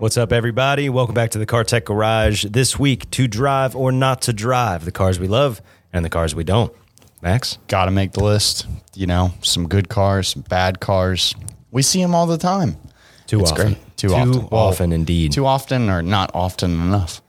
[0.00, 0.88] What's up, everybody?
[0.88, 2.46] Welcome back to the Car Tech Garage.
[2.46, 5.60] This week, to drive or not to drive, the cars we love
[5.92, 6.72] and the cars we don't.
[7.20, 7.58] Max?
[7.68, 8.66] Got to make the list.
[8.94, 11.34] You know, some good cars, some bad cars.
[11.70, 12.78] We see them all the time.
[13.26, 13.66] Too It's often.
[13.74, 13.96] great.
[13.98, 14.48] Too often.
[14.48, 15.32] Well, often, indeed.
[15.32, 17.20] Too often or not often enough.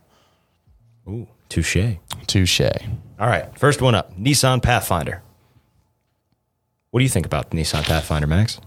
[1.10, 1.98] Ooh, touche.
[2.26, 2.62] Touche.
[3.20, 5.22] All right, first one up Nissan Pathfinder.
[6.92, 8.62] What do you think about the Nissan Pathfinder, Max?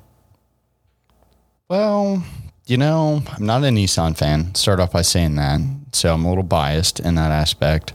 [1.71, 2.23] Well,
[2.67, 4.55] you know, I'm not a Nissan fan.
[4.55, 5.61] Start off by saying that.
[5.93, 7.93] So I'm a little biased in that aspect.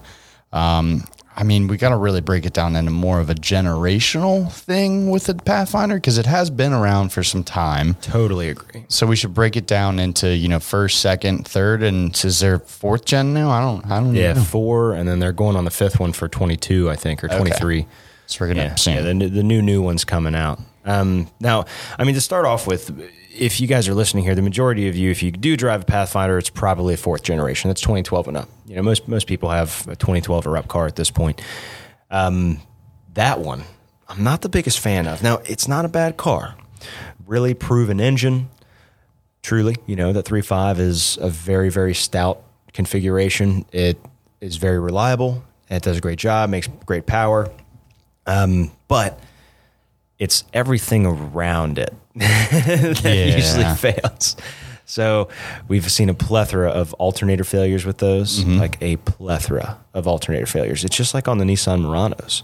[0.54, 1.04] Um,
[1.36, 5.09] I mean, we got to really break it down into more of a generational thing
[5.09, 7.94] with the Pathfinder because it has been around for some time.
[8.02, 8.84] Totally agree.
[8.90, 12.59] So we should break it down into you know first, second, third, and is there
[12.59, 13.52] fourth gen now?
[13.52, 14.42] I don't, I don't Yeah, know.
[14.42, 17.86] four, and then they're going on the fifth one for 22, I think, or 23.
[18.28, 20.59] So we're gonna Yeah, yeah the, the new new one's coming out.
[20.83, 21.66] Um, now,
[21.98, 22.89] I mean, to start off with,
[23.40, 25.86] if you guys are listening here, the majority of you, if you do drive a
[25.86, 27.70] Pathfinder, it's probably a fourth generation.
[27.70, 28.50] That's 2012 and up.
[28.68, 31.42] You know, most most people have a 2012 or up car at this point.
[32.12, 32.60] Um,
[33.14, 33.64] that one,
[34.08, 35.23] I'm not the biggest fan of.
[35.23, 36.56] Now, it's not a bad car.
[37.26, 38.50] Really proven engine.
[39.42, 43.66] Truly, you know, that 3.5 is a very, very stout configuration.
[43.72, 43.98] It
[44.42, 45.44] is very reliable.
[45.70, 47.50] It does a great job, makes great power.
[48.26, 49.20] Um, but
[50.17, 53.36] it's everything around it that Yeah.
[53.36, 54.36] usually fails.
[54.86, 55.30] So
[55.67, 58.58] we've seen a plethora of alternator failures with those, Mm-hmm.
[58.58, 60.84] like a plethora of alternator failures.
[60.84, 62.42] It's just like on the Nissan Muranos.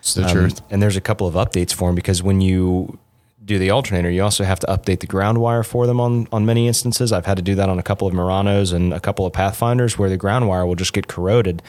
[0.00, 0.60] It's the Um, truth.
[0.70, 2.98] And there's a couple of updates for them because when you
[3.44, 6.44] do the alternator, you also have to update the ground wire for them on, on
[6.44, 7.12] many instances.
[7.12, 9.96] I've had to do that on a couple of Muranos and a couple of Pathfinders
[9.96, 11.62] where the ground wire will just get corroded.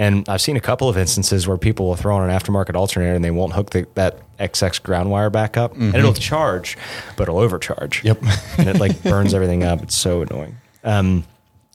[0.00, 3.14] And I've seen a couple of instances where people will throw on an aftermarket alternator
[3.14, 5.74] and they won't hook the, that XX ground wire back up.
[5.74, 6.78] And it'll charge,
[7.18, 8.02] but it'll overcharge.
[8.02, 8.06] Mm-hmm.
[8.24, 8.58] Yep.
[8.58, 9.82] and it like burns everything up.
[9.82, 10.56] It's so annoying.
[10.84, 11.24] Um,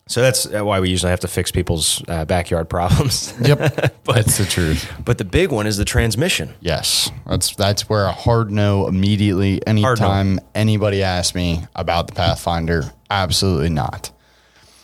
[0.07, 3.31] so that's why we usually have to fix people's uh, backyard problems.
[3.45, 4.91] Yep, that's the truth.
[5.03, 6.55] but the big one is the transmission.
[6.61, 9.61] Yes, that's that's where a hard no immediately.
[9.65, 9.71] Hard no.
[9.71, 14.11] Anytime anybody asks me about the Pathfinder, absolutely not.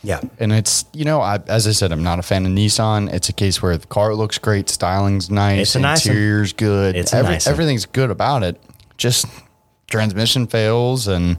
[0.03, 0.19] Yeah.
[0.39, 3.11] And it's you know, I, as I said, I'm not a fan of Nissan.
[3.13, 6.15] It's a case where the car looks great, styling's nice, It's a nice one.
[6.15, 7.51] interior's good, It's a nice one.
[7.53, 8.59] everything's good about it.
[8.97, 9.25] Just
[9.89, 11.37] transmission fails and.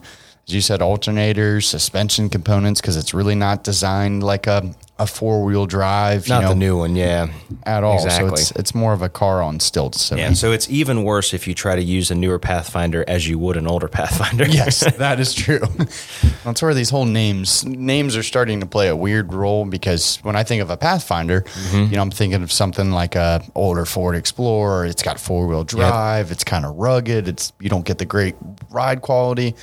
[0.48, 5.44] As you said, alternators, suspension components, because it's really not designed like a, a four
[5.44, 6.28] wheel drive.
[6.28, 7.28] Not you know, the new one, yeah.
[7.64, 8.02] at all.
[8.02, 8.28] Exactly.
[8.28, 10.08] So it's it's more of a car on stilts.
[10.08, 10.34] to Yeah, me.
[10.34, 13.56] so it's even worse if you try to use a newer Pathfinder as you would
[13.56, 14.46] an older Pathfinder.
[14.48, 15.60] Yes, that is true.
[16.44, 20.36] That's where these whole names names are starting to play a weird role because when
[20.36, 21.90] I think of a Pathfinder, Mm-hmm.
[21.90, 24.86] you know, I'm thinking of something like a older Ford Explorer.
[24.86, 26.30] It's got four wheel drive.
[26.30, 27.28] It's kind of rugged.
[27.28, 28.34] It's you don't get the great
[28.70, 29.54] ride quality.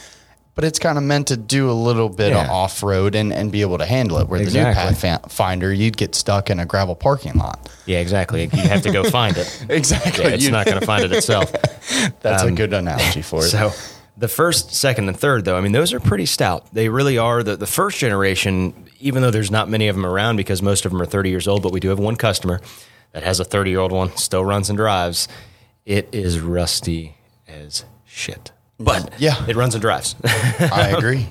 [0.59, 3.49] But it's kind of meant to do a little bit of off road and, and
[3.49, 4.27] be able to handle it.
[4.27, 7.69] Where the new Pathfinder, you'd get stuck in a gravel parking lot.
[7.85, 8.49] Yeah, exactly.
[8.51, 9.65] You have to go find it.
[9.69, 10.25] Exactly.
[10.25, 11.49] Yeah, it's You- not going to find it itself.
[12.19, 13.51] That's a um, good analogy for it.
[13.51, 13.71] So
[14.17, 16.67] the first, second, and third, though, I mean, those are pretty stout.
[16.73, 17.41] They really are.
[17.41, 20.91] The, the first generation, even though there's not many of them around because most of
[20.91, 22.59] them are 30 years old, but we do have one customer
[23.13, 25.29] that has a 30 year old one, still runs and drives.
[25.85, 27.15] It is rusty
[27.47, 28.51] as shit.
[28.79, 29.35] But Yeah.
[29.47, 30.15] it runs and drives.
[30.23, 31.27] I agree.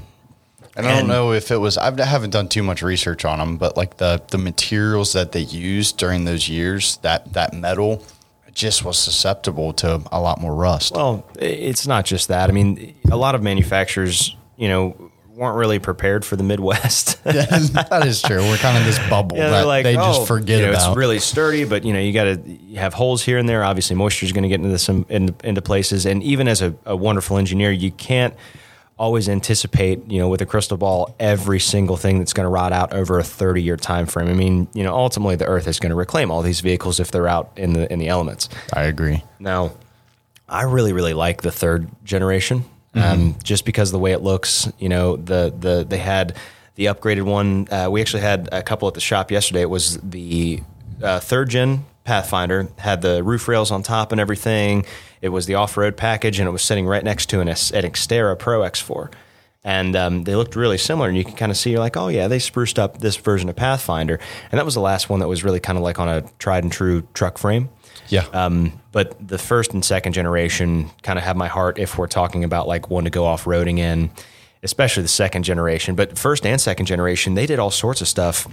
[0.77, 1.77] And I don't know if it was.
[1.77, 5.33] I've- I haven't done too much research on them, but like the the materials that
[5.33, 8.05] they used during those years, that that metal
[8.53, 10.93] just was susceptible to a lot more rust.
[10.95, 12.49] Well, it's not just that.
[12.49, 15.08] I mean, a lot of manufacturers, you know,
[15.39, 17.23] weren't really prepared for the Midwest.
[17.25, 18.41] that is true.
[18.41, 20.89] We're kind of this bubble Yeah, that like, they just oh, forget you know, about.
[20.89, 23.63] It's really sturdy, but you know, you got to have holes here and there.
[23.63, 26.61] Obviously, moisture is going to get into some um, into, into places, and even as
[26.61, 28.35] a, a wonderful engineer, you can't
[28.99, 32.73] always anticipate, you know, with a crystal ball, every single thing that's going to rot
[32.73, 34.29] out over a 30 year time frame.
[34.29, 37.13] I mean, you know, ultimately, the Earth is going to reclaim all these vehicles if
[37.13, 38.49] they're out in the in the elements.
[38.73, 39.23] I agree.
[39.39, 39.73] Now,
[40.49, 42.65] I really, really like the third generation,
[42.99, 44.71] um, just because of the way it looks.
[44.79, 46.37] You know, the the they had
[46.75, 47.67] the upgraded one.
[47.71, 49.63] Uh, we actually had a couple at the shop yesterday.
[49.63, 50.63] It was the
[51.03, 54.87] uh, third gen Pathfinder had the roof rails on top and everything.
[55.21, 57.55] It was the off road package, and it was sitting right next to an, an
[57.55, 59.13] Xterra Pro X4.
[59.63, 62.09] And um, they looked really similar, and you can kind of see you're like, oh
[62.09, 64.19] yeah, they spruced up this version of Pathfinder,
[64.51, 66.63] and that was the last one that was really kind of like on a tried
[66.65, 67.69] and true truck frame.
[68.09, 68.27] Yeah.
[68.33, 72.45] Um, but the first and second generation kind of have my heart if we're talking
[72.45, 74.11] about like one to go off roading in,
[74.63, 75.95] especially the second generation.
[75.95, 78.49] But first and second generation, they did all sorts of stuff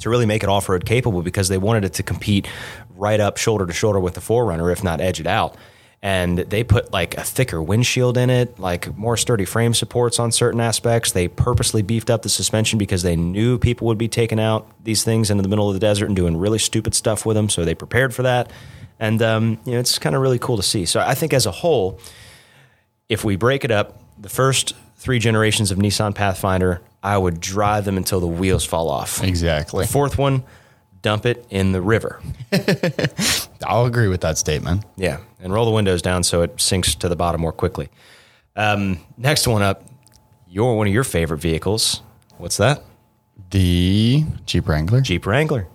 [0.00, 2.48] to really make it off road capable because they wanted it to compete
[2.96, 5.56] right up shoulder to shoulder with the 4Runner, if not edge it out.
[6.02, 10.30] and they put like a thicker windshield in it, like more sturdy frame supports on
[10.30, 11.12] certain aspects.
[11.12, 15.02] They purposely beefed up the suspension because they knew people would be taking out these
[15.04, 17.48] things into the middle of the desert and doing really stupid stuff with them.
[17.48, 18.50] So they prepared for that.
[18.98, 20.86] And, um, you know, it's kind of really cool to see.
[20.86, 22.00] So I think as a whole,
[23.08, 27.84] if we break it up, the first three generations of Nissan Pathfinder, I would drive
[27.84, 29.22] them until the wheels fall off.
[29.22, 29.84] Exactly.
[29.84, 30.42] The fourth one,
[31.02, 32.20] dump it in the river.
[33.66, 34.84] I'll agree with that statement.
[34.96, 37.90] Yeah, and roll the windows down so it sinks to the bottom more quickly.
[38.56, 39.84] Um, next one up,
[40.48, 42.02] your one of your favorite vehicles.
[42.38, 42.82] What's that?
[43.50, 45.00] The Jeep Wrangler.
[45.00, 45.68] Jeep Wrangler.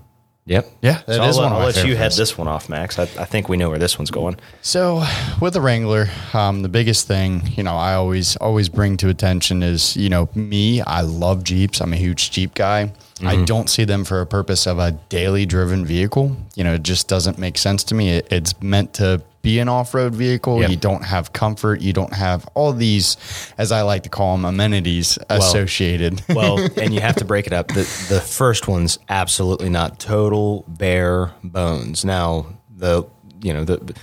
[0.45, 0.69] Yep.
[0.81, 2.97] Yeah, that so is I'll, one I'll let you head this one off, Max.
[2.97, 4.37] I, I think we know where this one's going.
[4.61, 5.05] So
[5.39, 9.61] with the Wrangler, um, the biggest thing, you know, I always always bring to attention
[9.61, 10.81] is, you know, me.
[10.81, 11.79] I love Jeeps.
[11.79, 12.91] I'm a huge Jeep guy.
[13.23, 13.45] I mm-hmm.
[13.45, 16.35] don't see them for a purpose of a daily driven vehicle.
[16.55, 18.11] You know, it just doesn't make sense to me.
[18.17, 20.61] It, it's meant to be an off road vehicle.
[20.61, 20.69] Yep.
[20.69, 21.81] You don't have comfort.
[21.81, 23.17] You don't have all these,
[23.57, 26.21] as I like to call them, amenities associated.
[26.31, 27.67] Well, and you have to break it up.
[27.67, 32.05] The the first one's absolutely not total bare bones.
[32.05, 32.45] Now
[32.75, 33.03] the
[33.41, 33.95] you know the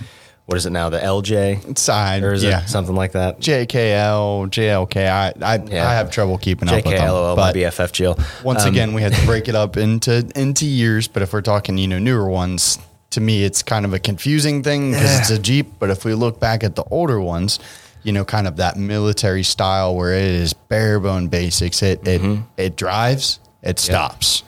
[0.49, 2.63] what is it now the LJ Side, or is yeah.
[2.63, 3.39] it something like that?
[3.39, 5.07] JKL, JLK.
[5.07, 5.87] I I, Yeah.
[5.87, 7.35] I have trouble keeping up with them.
[7.37, 8.17] My BFF Jill.
[8.43, 11.07] Once Um, again, we had to break it up into into years.
[11.07, 12.79] But if we're talking, you know, newer ones,
[13.11, 15.73] to me, it's kind of a confusing thing because it's a Jeep.
[15.77, 17.59] But if we look back at the older ones,
[18.01, 21.83] you know, kind of that military style where it is bare bone basics.
[21.83, 22.41] It Mm-hmm.
[22.57, 24.41] it it drives, it stops.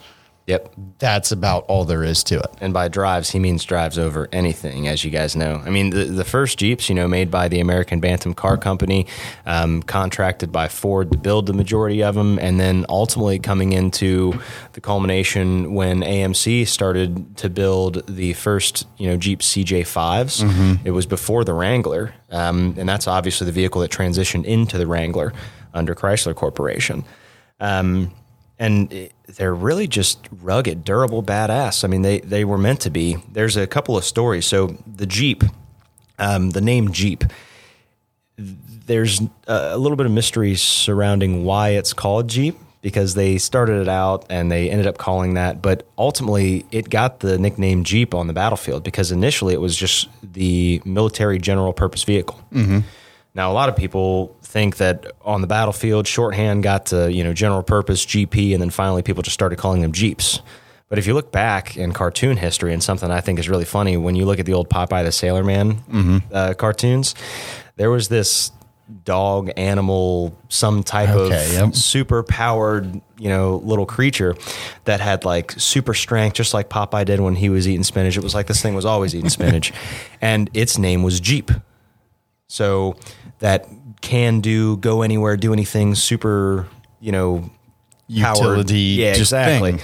[0.51, 0.73] Yep.
[0.99, 2.51] That's about all there is to it.
[2.59, 5.61] And by drives, he means drives over anything, as you guys know.
[5.65, 9.07] I mean, the, the first Jeeps, you know, made by the American Bantam Car Company,
[9.45, 14.37] um, contracted by Ford to build the majority of them, and then ultimately coming into
[14.73, 20.43] the culmination when AMC started to build the first, you know, Jeep CJ5s.
[20.83, 24.85] It was before the Wrangler, um, and that's obviously the vehicle that transitioned into the
[24.85, 25.31] Wrangler
[25.73, 27.05] under Chrysler Corporation.
[27.61, 28.11] Um,
[28.61, 31.83] and they're really just rugged, durable, badass.
[31.83, 33.17] I mean, they they were meant to be.
[33.31, 34.45] There's a couple of stories.
[34.45, 35.43] So the Jeep,
[36.19, 37.23] um, the name Jeep,
[38.37, 43.89] there's a little bit of mystery surrounding why it's called Jeep because they started it
[43.89, 48.27] out and they ended up calling that, but ultimately it got the nickname Jeep on
[48.27, 52.39] the battlefield because initially it was just the military general purpose vehicle.
[53.33, 57.33] Now, a lot of people think that on the battlefield, shorthand got to you know
[57.33, 60.41] general purpose GP, and then finally people just started calling them Jeeps.
[60.89, 63.95] But if you look back in cartoon history, and something I think is really funny,
[63.95, 67.15] when you look at the old Popeye the Sailor Man uh, cartoons,
[67.77, 68.51] there was this
[69.05, 71.75] dog animal, some type Okay, of yep.
[71.75, 74.35] super powered, you know, little creature
[74.83, 78.17] that had like super strength, just like Popeye did when he was eating spinach.
[78.17, 79.71] It was like this thing was always eating spinach,
[80.21, 81.51] and its name was Jeep.
[82.51, 82.97] So
[83.39, 83.65] that
[84.01, 86.67] can do, go anywhere, do anything, super,
[86.99, 87.49] you know,
[88.19, 88.37] powered.
[88.39, 89.71] Utility, Yeah, just exactly.
[89.73, 89.81] thing.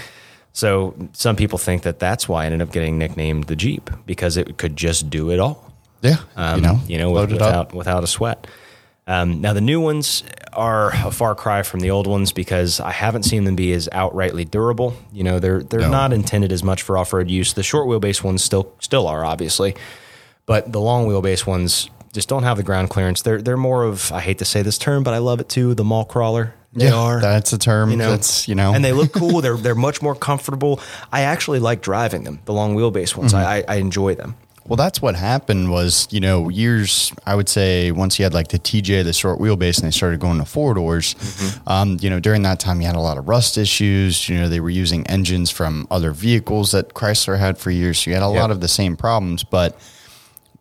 [0.52, 4.36] So some people think that that's why I ended up getting nicknamed the Jeep because
[4.36, 5.72] it could just do it all.
[6.02, 8.48] Yeah, Um, you know, you know, with, without without a sweat.
[9.08, 12.92] Um, now the new ones are a far cry from the old ones because I
[12.92, 14.94] haven't seen them be as outrightly durable.
[15.14, 15.90] You know, they're they're No.
[15.90, 17.54] not intended as much for off road use.
[17.54, 19.76] The short wheelbase ones still still are obviously,
[20.46, 23.22] but the long wheelbase ones just don't have the ground clearance.
[23.22, 25.74] They're they're more of I hate to say this term, but I love it too.
[25.74, 26.54] The mall crawler.
[26.74, 27.22] They Yeah, are.
[27.22, 27.92] that's a term.
[27.92, 29.42] You know, that's you know, and they look cool.
[29.42, 30.80] They're they're much more comfortable.
[31.12, 32.40] I actually like driving them.
[32.46, 33.34] The long wheelbase ones.
[33.34, 33.46] Mm-hmm.
[33.70, 34.36] I, I enjoy them.
[34.66, 38.50] Well, that's what happened was, you know, years, I would say once you had like
[38.50, 41.16] the TJ, the short wheelbase, and they started going to four doors,
[41.68, 44.28] um, you know, during that time you had a lot of rust issues.
[44.28, 48.00] You know, they were using engines from other vehicles that Chrysler had for years.
[48.00, 49.46] So you had a lot of the same problems.
[49.46, 49.80] But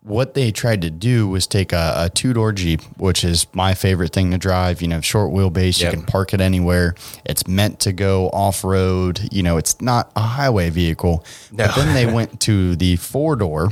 [0.07, 3.73] what they tried to do was take a, a two door Jeep, which is my
[3.73, 4.81] favorite thing to drive.
[4.81, 5.91] You know, short wheelbase, Yep.
[5.93, 6.95] you can park it anywhere.
[7.25, 9.19] It's meant to go off road.
[9.31, 11.23] You know, it's not a highway vehicle.
[11.51, 13.71] But then they went to the four door,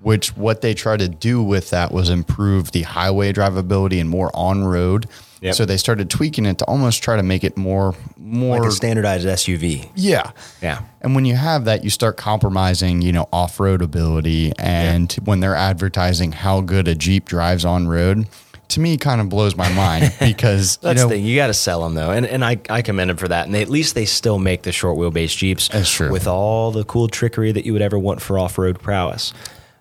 [0.00, 4.30] which what they tried to do with that was improve the highway drivability and more
[4.34, 5.06] on road.
[5.42, 5.54] Yep.
[5.54, 8.72] So they started tweaking it to almost try to make it more more Like a
[8.72, 9.90] standardized SUV.
[9.94, 10.30] yeah.
[10.62, 10.82] Yeah.
[11.02, 14.52] And when you have that, you start compromising, you know, off road ability.
[14.58, 18.26] And when they're advertising how good a Jeep drives on road,
[18.68, 21.24] to me, kind of blows my mind because you know, the thing.
[21.24, 23.46] You got to sell them though, and and I, I commend them for that.
[23.46, 25.68] And they, at least they still make the short wheelbase Jeeps.
[25.68, 26.10] That's true.
[26.10, 29.32] With all the cool trickery that you would ever want for off road prowess.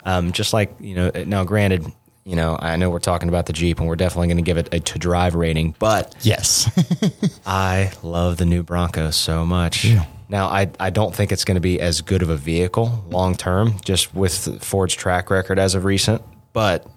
[0.04, 1.84] Um, just like you know, now granted,
[2.26, 4.58] you know, I know we're talking about the Jeep, and we're definitely going to give
[4.58, 6.70] it a to drive rating, but yes,
[7.46, 9.88] I love the new Bronco so much.
[10.28, 13.36] Now, I, I don't think it's going to be as good of a vehicle long
[13.36, 16.24] term, just with Ford's track record as of recent.
[16.52, 16.88] But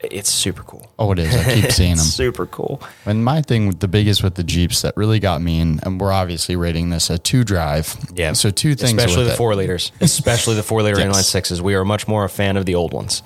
[0.00, 0.90] It's super cool.
[0.98, 1.34] Oh, it is.
[1.36, 2.04] I keep seeing them.
[2.06, 2.80] Super cool.
[3.04, 6.12] And my thing the biggest with the Jeeps that really got me, and, and we're
[6.12, 7.94] obviously rating this a two drive.
[8.14, 8.32] Yeah.
[8.32, 11.14] So two things, especially the it four liters, especially the four liter Yes.
[11.14, 11.60] inline sixes.
[11.60, 13.22] We are much more a fan of the old ones.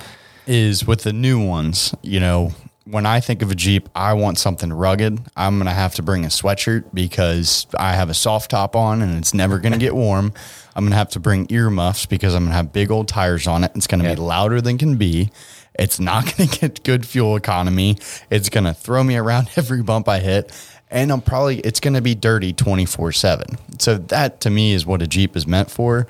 [0.46, 1.94] Is with the new ones.
[2.02, 2.52] You know,
[2.84, 5.20] when I think of a Jeep, I want something rugged.
[5.36, 9.16] I'm gonna have to bring a sweatshirt because I have a soft top on and
[9.18, 10.32] it's never gonna get warm.
[10.74, 13.72] I'm gonna have to bring earmuffs because I'm gonna have big old tires on it.
[13.74, 14.14] It's gonna Yeah.
[14.14, 15.30] be louder than can be.
[15.74, 17.98] It's not gonna get good fuel economy.
[18.30, 20.50] It's gonna throw me around every bump I hit.
[20.92, 23.46] And I'm probably it's gonna be dirty 24 7.
[23.78, 26.08] So that to me is what a Jeep is meant for.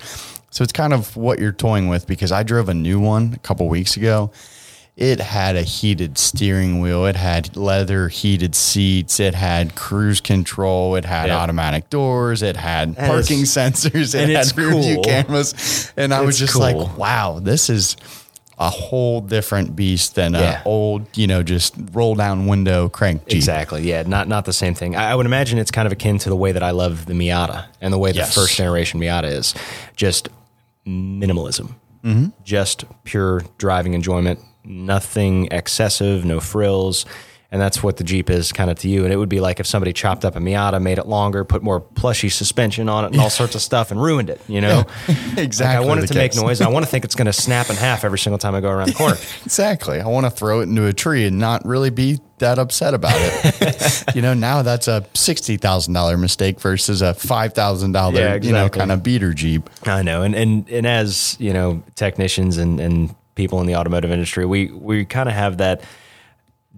[0.51, 3.39] So it's kind of what you're toying with because I drove a new one a
[3.39, 4.31] couple weeks ago.
[4.97, 7.05] It had a heated steering wheel.
[7.05, 9.19] It had leather heated seats.
[9.21, 10.95] It had cruise control.
[10.95, 12.41] It had automatic doors.
[12.43, 14.13] It had And parking it's- sensors.
[14.13, 15.91] It had it's rear view cameras.
[15.95, 16.61] And I was just cool.
[16.61, 17.95] like, wow, this is
[18.59, 20.61] a whole different beast than Yeah.
[20.61, 23.37] a old, you know, just roll down window crank Jeep.
[23.37, 23.81] Exactly.
[23.89, 24.03] Yeah.
[24.05, 24.95] Not not the same thing.
[24.97, 27.13] I, I would imagine it's kind of akin to the way that I love the
[27.13, 28.35] Miata and the way Yes.
[28.35, 29.55] the first generation Miata is.
[29.95, 30.27] Just
[30.85, 31.75] minimalism.
[32.03, 32.27] Mm-hmm.
[32.43, 34.39] Just pure driving enjoyment.
[34.63, 36.25] Nothing excessive.
[36.25, 37.05] No frills.
[37.53, 39.03] And that's what the Jeep is kind of to you.
[39.03, 41.61] And it would be like if somebody chopped up a Miata, made it longer, put
[41.61, 44.39] more plushy suspension on it, and all sorts of stuff, and ruined it.
[44.47, 44.85] You know,
[45.35, 46.61] Exactly Like I want it to make noise.
[46.61, 48.69] I want to think it's going to snap in half every single time I go
[48.69, 49.17] around the corner.
[49.43, 49.99] Exactly.
[49.99, 53.13] I want to throw it into a tree and not really be that upset about
[53.17, 54.15] it.
[54.15, 58.37] you know, now that's a sixty thousand dollar mistake versus a five thousand Yeah, dollar,
[58.37, 59.69] you know, kind of beater Jeep.
[59.85, 64.09] I know, and and and as you know, technicians and and people in the automotive
[64.09, 65.81] industry, we we kind of have that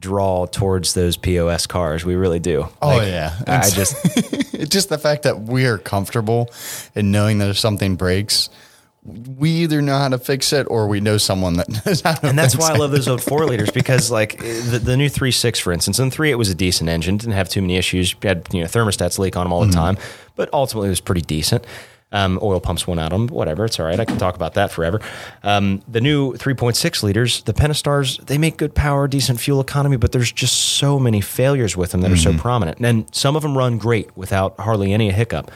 [0.04, 2.04] draw towards those POS cars.
[2.04, 2.68] We really do.
[2.82, 3.96] Oh Like, yeah, I It's- just
[4.54, 6.52] it's just the fact that we are comfortable
[6.94, 8.50] in knowing that if something breaks,
[9.06, 12.28] we either know how to fix it or we know someone that knows how to.
[12.28, 15.32] and that's why I love those old four liters because like the, the new three
[15.32, 18.14] six, for instance, in three it was a decent engine, didn't have too many issues.
[18.22, 19.80] Had you know thermostats leak on them all the Mm-hmm.
[19.80, 19.98] time,
[20.36, 21.66] but ultimately it was pretty decent.
[22.14, 23.66] Um, oil pumps went out on them, whatever.
[23.66, 24.00] It's all right.
[24.00, 25.02] I can talk about that forever.
[25.42, 30.12] Um, the new 3.6 liters, the Pentastars, they make good power, decent fuel economy, but
[30.12, 32.38] there's just so many failures with them that are Mm-hmm.
[32.38, 32.80] so prominent.
[32.80, 35.50] And some of them run great without hardly any hiccup.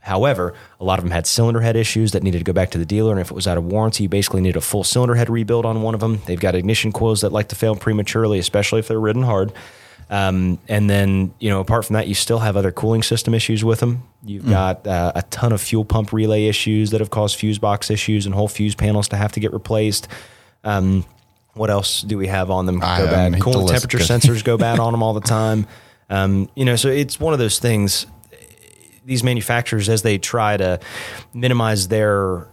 [0.00, 2.78] However, a lot of them had cylinder head issues that needed to go back to
[2.78, 3.12] the dealer.
[3.12, 5.64] And if it was out of warranty, you basically need a full cylinder head rebuild
[5.64, 6.20] on one of them.
[6.26, 9.52] They've got ignition coils that like to fail prematurely, especially if they're ridden hard.
[10.12, 13.64] Um, and then, you know, apart from that, you still have other cooling system issues
[13.64, 14.02] with them.
[14.22, 17.90] You've got uh, a ton of fuel pump relay issues that have caused fuse box
[17.90, 20.08] issues and whole fuse panels to have to get replaced.
[20.64, 21.06] Um,
[21.54, 23.32] what else do we have on them go I bad?
[23.32, 25.66] the Coolant temperature sensors go bad on them all the time.
[26.10, 28.06] Um, you know, so it's one of those things.
[29.06, 30.78] These manufacturers, as they try to
[31.32, 32.48] minimize their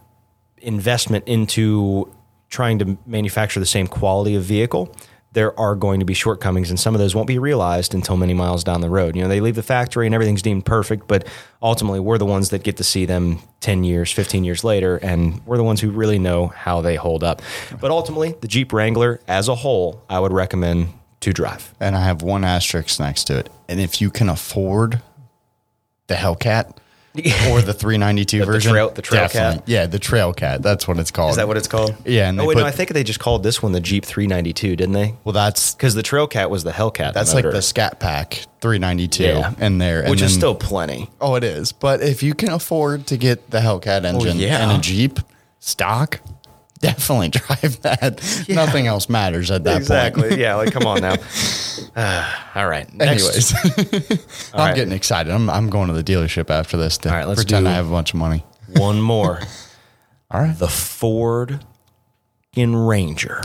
[0.60, 2.10] investment into
[2.50, 4.96] trying to manufacture the same quality of vehicle,
[5.34, 8.34] there are going to be shortcomings, and some of those won't be realized until many
[8.34, 9.16] miles down the road.
[9.16, 11.28] You know, they leave the factory and everything's deemed perfect, but
[11.62, 15.46] ultimately we're the ones that get to see them 10 years, 15 years later, and
[15.46, 17.42] we're the ones who really know how they hold up.
[17.80, 20.90] But ultimately, the Jeep Wrangler as a whole, I would recommend
[21.22, 21.74] to drive.
[21.80, 23.50] and I have one asterisk next to it.
[23.68, 25.02] And if you can afford
[26.08, 26.78] the Hellcat
[27.50, 29.28] or the 392 The- the version, trail- the Trail.
[29.30, 29.64] Cat?
[29.66, 30.62] yeah, the Trail Cat.
[30.62, 31.32] That's what it's called.
[31.32, 31.96] Is that what it's called?
[32.06, 34.76] Yeah, and oh, wait, no, I think they just called this one the Jeep 392,
[34.76, 35.16] didn't they?
[35.24, 37.14] Well, that's Because the Trail Cat was the Hellcat.
[37.14, 39.54] that's like the Scat Pack 392 Yeah.
[39.60, 41.10] in there, and which is still plenty.
[41.20, 41.72] Oh, it is.
[41.72, 44.64] But if you can afford to get the Hellcat oh, engine yeah.
[44.70, 45.20] and a Jeep
[45.60, 46.20] stock,
[46.82, 48.46] definitely drive that.
[48.48, 49.82] Nothing else matters at that point.
[49.82, 50.40] Exactly.
[50.40, 51.16] yeah, like come on now.
[51.96, 52.92] Uh, all right.
[52.94, 53.54] Next.
[53.54, 54.76] Anyways, I'm right.
[54.76, 55.32] getting excited.
[55.32, 57.88] I'm, I'm going to the dealership after this to All right, let's pretend I have
[57.88, 58.46] a bunch of money.
[58.78, 59.42] one more.
[60.32, 60.58] All right.
[60.58, 61.66] The Ford
[62.56, 63.42] in Ranger.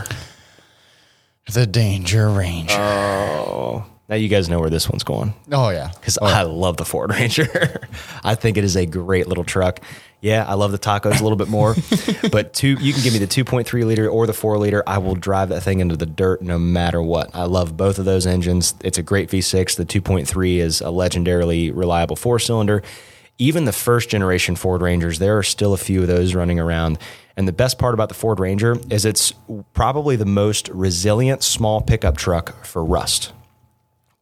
[1.51, 2.73] The Danger Ranger.
[2.75, 5.91] Oh, now you guys know where this one's going oh, yeah.
[5.95, 7.81] because oh, I love the Ford Ranger.
[8.23, 9.79] I think it is a great little truck.
[10.21, 11.75] Yeah, I love the tacos a little bit more,
[12.31, 14.83] but two you can give me the 2.3 liter or the 4 liter.
[14.87, 17.31] I will drive that thing into the dirt no matter what.
[17.35, 18.73] I love both of those engines.
[18.83, 19.75] It's a great V6.
[19.75, 22.83] The 2.3 is a legendarily reliable four cylinder.
[23.37, 26.97] Even the first generation Ford Rangers, there are still a few of those running around.
[27.35, 29.33] And the best part about the Ford Ranger is it's
[29.73, 33.33] probably the most resilient small pickup truck for rust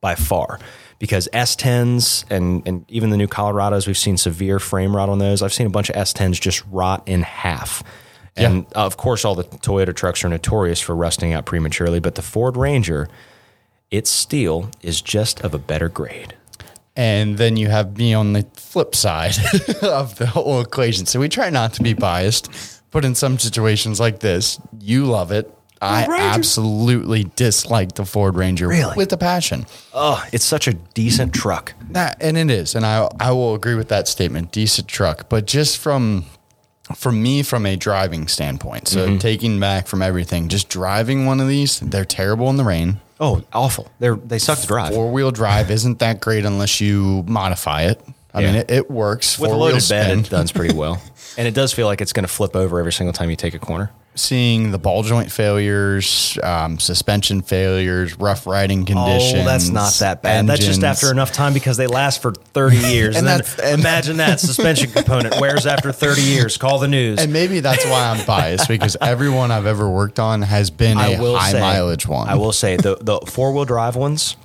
[0.03, 0.60] by far
[1.00, 5.41] because S10s and, and even the new Colorados, we've seen severe frame rot on those.
[5.41, 7.83] I've seen a bunch of S10s just rot in half.
[8.36, 12.15] And uh, of course, all the Toyota trucks are notorious for rusting out prematurely, but
[12.15, 13.07] the Ford Ranger,
[13.91, 16.36] its steel is just of a better grade.
[16.95, 19.36] And then you have me on the flip side
[19.81, 21.05] of the whole equation.
[21.05, 22.50] So we try not to be biased,
[22.91, 25.51] but in some situations like this, you love it.
[25.83, 26.15] I Ranger.
[26.23, 28.95] absolutely dislike the Ford Ranger Really?
[28.95, 29.65] with a passion.
[29.93, 31.73] Oh, it's such a decent truck.
[31.91, 34.51] That, and it is, and I I will agree with that statement.
[34.51, 36.25] Decent truck, but just from
[36.95, 38.87] from me from a driving standpoint.
[38.87, 39.17] So Mm-hmm.
[39.19, 42.99] taking back from everything, just driving one of these, they're terrible in the rain.
[43.19, 43.89] Oh, awful.
[43.99, 44.93] They're they suck to drive.
[44.93, 48.01] Four wheel drive isn't that great unless you modify it.
[48.33, 48.47] I Yeah.
[48.47, 49.37] mean, it, it works.
[49.39, 50.19] With a Four-wheel loaded bed, spin.
[50.21, 51.01] it does pretty well.
[51.37, 53.53] and it does feel like it's going to flip over every single time you take
[53.53, 53.91] a corner.
[54.15, 59.41] Seeing the ball joint failures, um, suspension failures, rough riding conditions.
[59.41, 60.46] Oh, that's not that bad.
[60.46, 63.15] That's just after enough time because they last for 30 years.
[63.15, 66.58] and And then and- imagine that suspension component wears after 30 years.
[66.58, 67.17] Call the news.
[67.20, 71.15] And maybe that's why I'm biased because everyone I've ever worked on has been a
[71.38, 72.29] high mileage one.
[72.29, 74.36] I will say the the four wheel drive ones,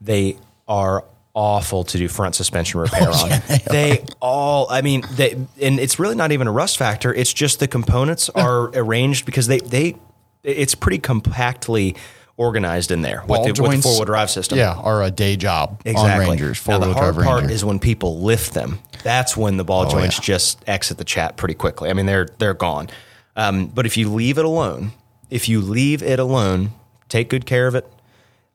[0.00, 0.36] they
[0.68, 1.04] are
[1.36, 3.40] awful to do front suspension repair Oh, on.
[3.70, 7.12] they, all, I mean, they, and it's really not even a rust factor.
[7.14, 9.96] It's just the components are arranged because they they,
[10.42, 11.94] it's pretty compactly
[12.38, 14.58] organized in there with Ball the, with the joints, four wheel drive system.
[14.58, 16.24] Yeah, are a day job Exactly.
[16.24, 16.66] on Rangers.
[16.66, 17.54] now the hard part Ranger.
[17.54, 18.78] is when people lift them.
[19.02, 20.22] That's when the ball joints yeah.
[20.24, 21.90] just exit the chat pretty quickly.
[21.90, 22.88] I mean, they're they're gone.
[23.36, 24.92] Um, but if you leave it alone,
[25.30, 26.72] if you leave it alone,
[27.08, 27.90] take good care of it.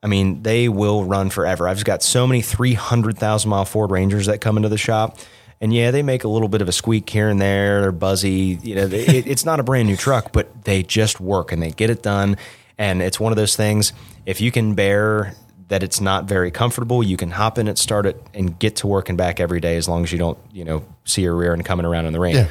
[0.03, 1.67] I mean, they will run forever.
[1.67, 4.77] I've just got so many three hundred thousand mile Ford Rangers that come into the
[4.77, 5.17] shop.
[5.60, 7.81] And yeah, they make a little bit of a squeak here and there.
[7.81, 8.60] They're buzzy.
[8.63, 11.70] You know, it, it's not a brand new truck, but they just work and they
[11.70, 12.38] get it done.
[12.79, 13.93] And it's one of those things.
[14.25, 15.36] If you can bear
[15.67, 18.88] that it's not very comfortable, you can hop in it, start it, and get to
[18.88, 21.53] work and back every day as long as you don't, you know, see your rear
[21.53, 22.36] and coming around in the rain.
[22.36, 22.48] Yeah.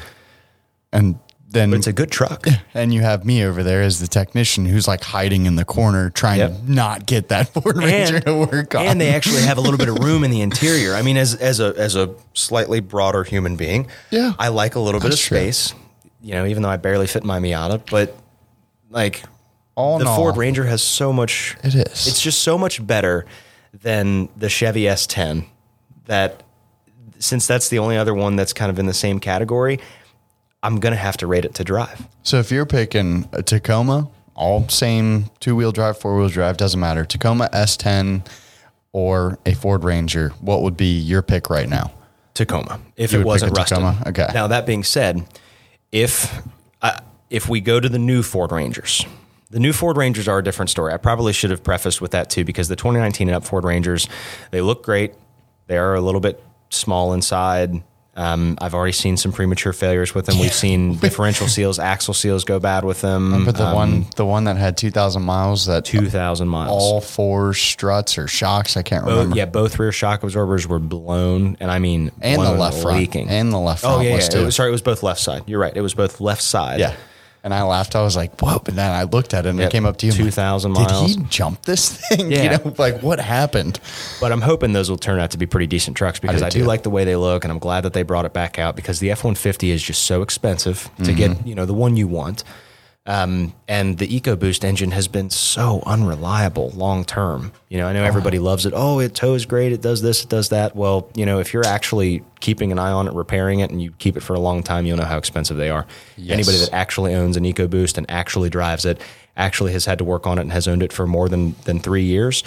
[0.93, 1.19] And
[1.51, 2.47] then But it's a good truck.
[2.73, 6.09] and you have me over there as the technician who's like hiding in the corner
[6.09, 6.51] trying Yep.
[6.65, 8.85] to not get that Ford Ranger and, to work on.
[8.85, 10.95] and they actually have a little bit of room in the interior.
[10.95, 14.33] I mean, as as a as a slightly broader human being, Yeah.
[14.39, 15.37] I like a little bit of That's true.
[15.37, 15.73] space.
[16.21, 18.15] You know, even though I barely fit my Miata, but
[18.89, 19.23] like
[19.75, 21.57] All the all, Ford Ranger has so much.
[21.63, 22.07] It is.
[22.07, 23.25] It's just so much better
[23.81, 25.45] than the Chevy S10.
[26.05, 26.43] That
[27.19, 29.79] since that's the only other one that's kind of in the same category,
[30.63, 32.07] I'm gonna have to rate it to drive.
[32.23, 36.79] So if you're picking a Tacoma, all same two wheel drive, four wheel drive, doesn't
[36.79, 37.05] matter.
[37.05, 38.25] Tacoma S10
[38.93, 41.91] or a Ford Ranger, what would be your pick right now?
[42.33, 43.77] Tacoma if You it wasn't a rusted.
[43.77, 44.03] Tacoma?
[44.07, 44.27] Okay.
[44.33, 45.25] Now that being said,
[45.91, 46.41] if
[46.81, 49.05] uh, if we go to the new Ford Rangers,
[49.49, 50.93] the new Ford Rangers are a different story.
[50.93, 54.07] I probably should have prefaced with that too because the 2019 and up Ford Rangers,
[54.51, 55.13] they look great.
[55.67, 57.83] They are a little bit small inside.
[58.13, 60.37] Um, I've already seen some premature failures with them.
[60.37, 63.45] We've seen differential seals, axle seals go bad with them.
[63.45, 66.69] But the Um, one the one that had 2,000 miles that 2,000 miles.
[66.81, 69.37] all four struts or shocks, I can't Both- remember.
[69.37, 72.97] yeah, both rear shock absorbers were blown, and I mean, And the left front.
[72.97, 73.29] leaking.
[73.29, 74.41] And the left Oh front yeah, yeah.
[74.41, 75.43] It was, sorry, it was both left side.
[75.47, 75.73] You're right.
[75.75, 76.79] It was both left side.
[76.81, 76.95] Yeah.
[77.43, 77.95] And I laughed.
[77.95, 78.59] I was like, whoa.
[78.63, 79.67] But then I looked at it and Yep.
[79.67, 80.11] I came up to you.
[80.11, 82.31] I'm like, 2,000 Did he jump this thing?
[82.31, 82.43] Yeah.
[82.43, 83.79] You know, like what happened?
[84.19, 86.49] But I'm hoping those will turn out to be pretty decent trucks because do I
[86.49, 86.65] do, too.
[86.65, 88.99] like the way they look, and I'm glad that they brought it back out because
[88.99, 91.15] the F-150 is just so expensive to Mm-hmm.
[91.15, 92.43] get, you know, the one you want.
[93.07, 97.51] Um, and the EcoBoost engine has been so unreliable long term.
[97.67, 98.73] You know, I know everybody loves it.
[98.75, 99.71] Oh, it tows great.
[99.71, 100.23] It does this.
[100.23, 100.75] It does that.
[100.75, 103.91] Well, you know, if you're actually keeping an eye on it, repairing it, and you
[103.97, 105.87] keep it for a long time, you'll know how expensive they are.
[106.29, 109.01] Anybody that actually owns an EcoBoost and actually drives it,
[109.35, 111.79] actually has had to work on it and has owned it for more than than
[111.79, 112.43] three years,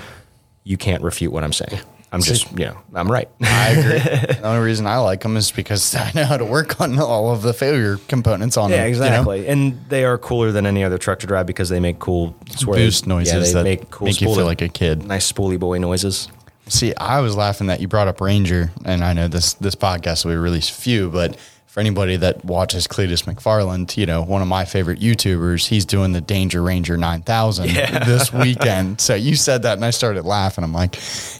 [0.63, 1.81] you can't refute what I'm saying.
[2.15, 3.29] I'm just, you know, I'm right.
[3.43, 3.99] I agree.
[4.35, 7.33] the only reason I like them is because I know how to work on all
[7.33, 8.93] of the failure components on Yeah, them.
[8.93, 9.07] you know?
[9.07, 9.49] exactly.
[9.49, 12.77] And they are cooler than any other truck to drive because they make cool swear-
[12.79, 15.05] Boost noises Yeah, they that make cool make you spoolie- feel like a kid.
[15.07, 16.29] nice spoolie boy noises.
[16.69, 20.25] See, I was laughing that you brought up Ranger, and I know this this podcast
[20.25, 21.37] will be released few, but
[21.75, 26.13] for anybody that watches Cleetus McFarland, you know, one of my favorite YouTubers, he's doing
[26.13, 27.67] the Danger Ranger 9000
[28.07, 29.01] this weekend.
[29.01, 30.63] So you said that, and I started laughing.
[30.63, 30.95] I'm like,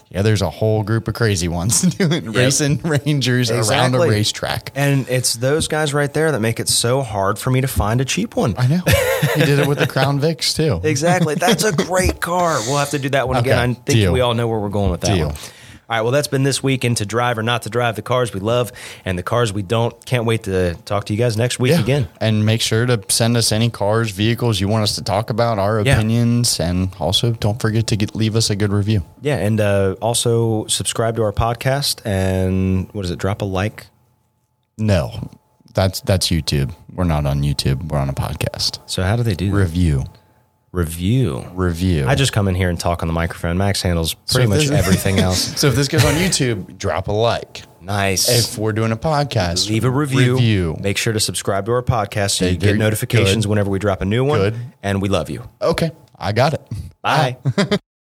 [0.09, 4.07] yeah, there's a whole group of crazy ones doing racing Rangers around Exactly.
[4.09, 4.71] a racetrack.
[4.75, 8.01] And it's those guys right there that make it so hard for me to find
[8.01, 8.55] a cheap one.
[8.57, 8.81] I know.
[9.35, 10.85] he did it with the Crown Vics too.
[10.85, 11.35] Exactly.
[11.35, 12.59] That's a great car.
[12.67, 13.57] We'll have to do that one again.
[13.71, 14.11] I think deal.
[14.11, 15.27] we all know where we're going with that Deal.
[15.27, 15.35] one.
[15.87, 16.01] All right.
[16.01, 18.71] Well, that's been this week into drive or not to drive the cars we love
[19.05, 19.93] and the cars we don't.
[20.05, 21.79] Can't wait to talk to you guys next week Yeah.
[21.81, 22.07] again.
[22.19, 25.59] And make sure to send us any cars, vehicles you want us to talk about,
[25.59, 25.95] our Yeah.
[25.95, 29.03] opinions, and also don't forget to get, leave us a good review.
[29.21, 29.37] Yeah.
[29.37, 33.19] And uh, also subscribe to our podcast and what is it?
[33.19, 33.87] Drop a like.
[34.77, 35.29] No,
[35.73, 36.73] that's that's YouTube.
[36.93, 37.89] We're not on YouTube.
[37.89, 38.79] We're on a podcast.
[38.87, 40.07] So, how do they do that?
[40.75, 42.05] Review, Review.
[42.05, 43.57] I just come in here and talk on the microphone.
[43.57, 45.57] Max handles pretty if much everything else.
[45.59, 47.63] so if this goes on YouTube, drop a like.
[47.79, 48.27] Nice.
[48.29, 50.33] If we're doing a podcast, Leave a review.
[50.33, 50.75] Review.
[50.81, 53.49] Make sure to subscribe to our podcast so you get notifications Good.
[53.51, 54.39] whenever we drop a new one.
[54.39, 54.55] Good.
[54.83, 55.47] And we love you.
[55.61, 56.61] Okay, I got it.
[57.01, 57.37] Bye.